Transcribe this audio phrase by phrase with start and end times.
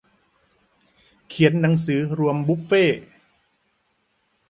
[1.29, 3.03] เขียนหนังสือรวมบุฟเฟต์